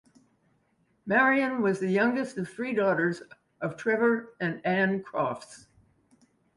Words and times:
Marion 1.05 1.61
was 1.61 1.79
the 1.79 1.91
youngest 1.91 2.35
of 2.39 2.49
three 2.49 2.73
daughters 2.73 3.21
of 3.61 3.77
Trevor 3.77 4.33
and 4.39 4.59
Anne 4.65 5.03
Crofts. 5.03 5.67